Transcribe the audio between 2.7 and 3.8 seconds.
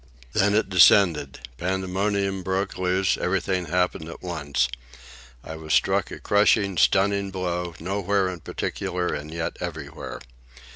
loose, everything